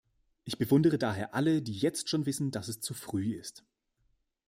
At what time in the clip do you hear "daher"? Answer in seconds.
0.97-1.35